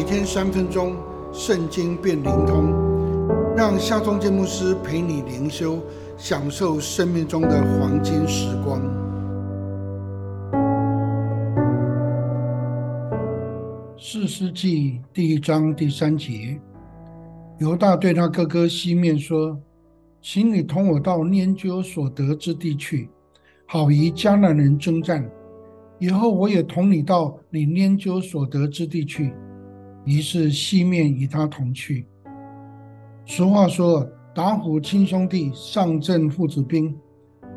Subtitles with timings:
[0.00, 0.96] 每天三分钟，
[1.30, 2.72] 圣经变灵通，
[3.54, 5.78] 让夏忠建牧师陪你灵修，
[6.16, 8.80] 享受生命中的黄金时光。
[13.98, 16.58] 四世纪第一章第三节，
[17.58, 19.60] 犹大对他哥哥西面说
[20.22, 23.10] ：“请你同我到研究所得之地去，
[23.66, 25.30] 好与迦南人征战。”
[26.00, 29.34] 以后我也同你到你研究所得之地去。
[30.10, 32.04] 于是西面与他同去。
[33.24, 36.92] 俗话说：“打虎亲兄弟，上阵父子兵。”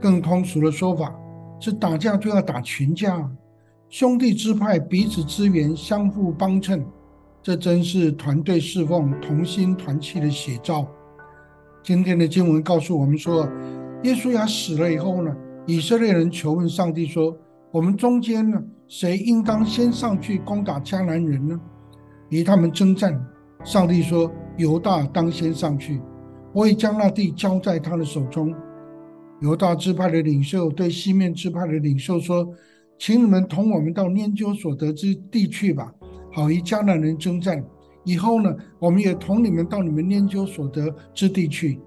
[0.00, 1.14] 更通俗的说法
[1.60, 3.30] 是打架就要打群架，
[3.90, 6.82] 兄弟支派彼此支援，相互帮衬，
[7.42, 10.88] 这真是团队侍奉、同心团契的写照。
[11.82, 13.46] 今天的经文告诉我们说，
[14.04, 17.36] 耶稣亚死了以后呢，以色列人求问上帝说。
[17.70, 21.60] 我们中间呢，谁应当先上去攻打迦南人呢？
[22.30, 23.18] 与他们征战。
[23.64, 26.00] 上帝说：“犹大当先上去，
[26.52, 28.54] 我已将那地交在他的手中。”
[29.40, 32.48] 犹大支派的领袖对西面支派的领袖说
[32.98, 35.92] ：“请你们同我们到研究所得之地去吧，
[36.32, 37.64] 好与迦南人征战。
[38.04, 41.80] 以后呢，我们也同你们到你们研究所得之地去。”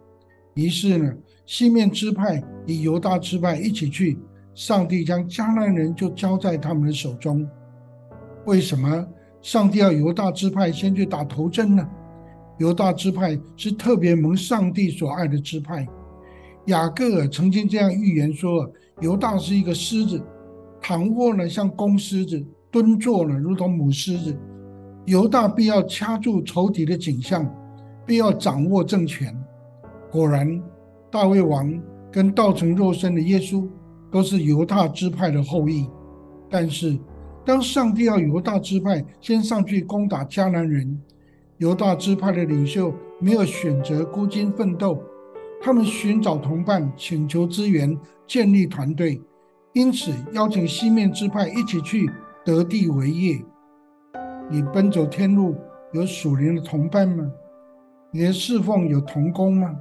[0.55, 1.13] 于是呢，
[1.45, 4.19] 西面支派与犹大支派一起去。
[4.53, 7.47] 上帝将迦南人就交在他们的手中。
[8.45, 9.07] 为什么
[9.41, 11.87] 上帝要犹大支派先去打头阵呢？
[12.59, 15.87] 犹大支派是特别蒙上帝所爱的支派。
[16.67, 20.21] 雅各尔曾经这样预言说：犹大是一个狮子，
[20.79, 24.37] 躺卧呢像公狮子，蹲坐呢如同母狮子。
[25.05, 27.49] 犹大必要掐住仇敌的颈项，
[28.05, 29.35] 必要掌握政权。
[30.11, 30.61] 果然，
[31.09, 33.67] 大卫王跟道成肉身的耶稣。
[34.11, 35.87] 都是犹大支派的后裔，
[36.49, 36.99] 但是
[37.43, 41.01] 当上帝要犹大支派先上去攻打迦南人，
[41.57, 45.01] 犹大支派的领袖没有选择孤军奋斗，
[45.61, 49.21] 他们寻找同伴，请求支援，建立团队，
[49.73, 52.09] 因此邀请西面支派一起去
[52.45, 53.43] 得地为业。
[54.49, 55.55] 你奔走天路
[55.93, 57.29] 有属灵的同伴吗？
[58.11, 59.75] 你的侍奉有同工吗？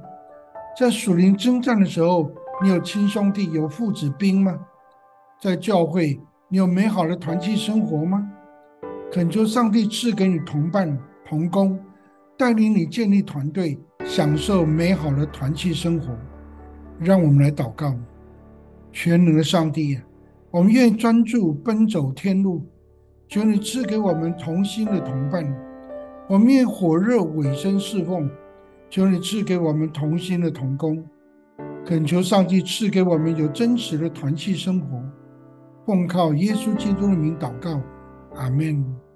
[0.77, 2.31] 在属灵征战的时候。
[2.63, 4.55] 你有亲兄弟、有父子兵吗？
[5.41, 6.21] 在教会，
[6.53, 8.29] 你有美好的团契生活吗？
[9.09, 11.79] 恳求上帝赐给你同伴、同工，
[12.37, 16.13] 带领你建立团队，享受美好的团契生活。
[16.99, 17.95] 让我们来祷告：
[18.91, 19.97] 全能的上帝，
[20.49, 22.65] 我们愿意专注奔走天路，
[23.29, 25.45] 求你赐给我们同心的同伴；
[26.27, 28.29] 我们愿火热委身侍奉，
[28.89, 31.01] 求你赐给我们同心的同工。
[31.85, 35.01] 恳求上帝赐给我们有真实的团契生活，
[35.85, 37.81] 奉靠耶稣基督的名祷告，
[38.35, 39.10] 阿门。